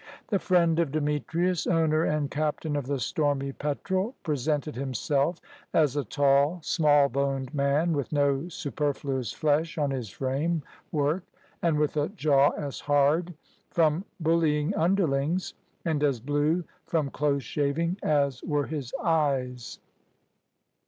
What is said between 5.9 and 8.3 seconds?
a tall, small boned man, with